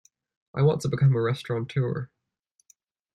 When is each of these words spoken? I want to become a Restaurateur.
I 0.55 0.63
want 0.63 0.81
to 0.81 0.87
become 0.89 1.13
a 1.15 1.21
Restaurateur. 1.21 2.09